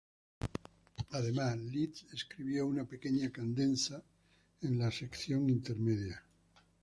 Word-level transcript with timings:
Además 1.11 1.59
Liszt 1.59 2.11
escribió 2.11 2.65
una 2.65 2.85
pequeña 2.85 3.29
"cadenza" 3.29 4.01
en 4.63 4.79
la 4.79 4.89
sección 4.89 5.47
intermedia. 5.47 6.23